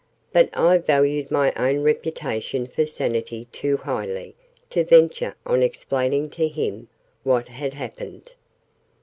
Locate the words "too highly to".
3.51-4.83